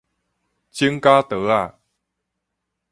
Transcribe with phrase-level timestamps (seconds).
[0.03, 0.03] 指
[0.99, 1.79] 甲刀仔